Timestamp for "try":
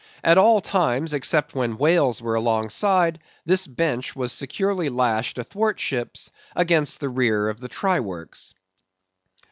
7.69-7.99